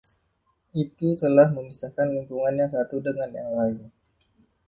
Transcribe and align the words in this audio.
Itu 0.83 1.07
telah 1.21 1.47
memisahkan 1.55 2.07
lingkungan 2.15 2.53
yang 2.61 2.71
satu 2.75 2.95
dengan 3.07 3.29
yang 3.37 3.49
lain. 3.57 3.79